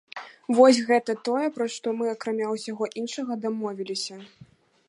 Вось 0.59 0.79
гэта 0.87 1.15
тое, 1.27 1.47
пра 1.59 1.67
што 1.75 1.93
мы, 1.99 2.09
акрамя 2.15 2.47
ўсяго 2.57 2.85
іншага, 3.03 3.41
дамовіліся. 3.45 4.15